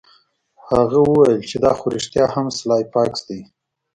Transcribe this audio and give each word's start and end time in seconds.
هغه 0.69 0.99
وویل 1.03 1.39
چې 1.49 1.57
دا 1.63 1.71
خو 1.79 1.85
رښتیا 1.95 2.25
هم 2.35 2.45
سلای 2.59 2.83
فاکس 2.93 3.21
دی 3.27 3.39